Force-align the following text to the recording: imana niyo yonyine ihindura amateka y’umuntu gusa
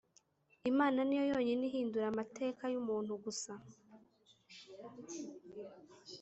imana 0.71 0.99
niyo 1.03 1.23
yonyine 1.31 1.63
ihindura 1.69 2.05
amateka 2.13 2.63
y’umuntu 2.73 3.11
gusa 3.23 3.51